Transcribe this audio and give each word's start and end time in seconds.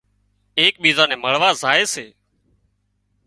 ايڪ 0.59 0.73
ٻيزان 0.81 1.07
نين 1.11 1.19
مۯوا 1.23 1.49
زائي 1.61 1.83
سي 1.93 2.05